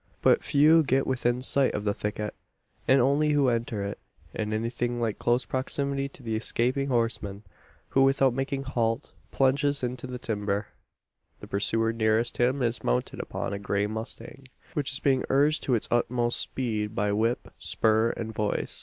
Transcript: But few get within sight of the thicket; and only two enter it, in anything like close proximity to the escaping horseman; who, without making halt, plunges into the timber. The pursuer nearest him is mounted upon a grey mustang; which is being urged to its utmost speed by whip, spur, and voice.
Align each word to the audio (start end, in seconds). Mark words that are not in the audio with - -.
But 0.23 0.43
few 0.43 0.81
get 0.81 1.05
within 1.05 1.43
sight 1.43 1.75
of 1.75 1.83
the 1.83 1.93
thicket; 1.93 2.33
and 2.87 2.99
only 2.99 3.33
two 3.33 3.49
enter 3.51 3.83
it, 3.83 3.99
in 4.33 4.51
anything 4.51 4.99
like 4.99 5.19
close 5.19 5.45
proximity 5.45 6.09
to 6.09 6.23
the 6.23 6.35
escaping 6.35 6.87
horseman; 6.87 7.43
who, 7.89 8.01
without 8.01 8.33
making 8.33 8.63
halt, 8.63 9.13
plunges 9.29 9.83
into 9.83 10.07
the 10.07 10.17
timber. 10.17 10.69
The 11.39 11.45
pursuer 11.45 11.93
nearest 11.93 12.37
him 12.37 12.63
is 12.63 12.83
mounted 12.83 13.19
upon 13.19 13.53
a 13.53 13.59
grey 13.59 13.85
mustang; 13.85 14.47
which 14.73 14.91
is 14.91 14.99
being 14.99 15.23
urged 15.29 15.61
to 15.65 15.75
its 15.75 15.87
utmost 15.91 16.39
speed 16.39 16.95
by 16.95 17.11
whip, 17.11 17.53
spur, 17.59 18.09
and 18.17 18.33
voice. 18.33 18.79